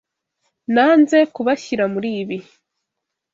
[0.73, 2.37] Nanze kubashyira muri ibi.